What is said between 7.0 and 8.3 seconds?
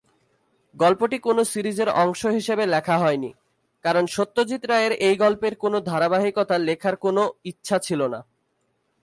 কোনও ইচ্ছা ছিল না।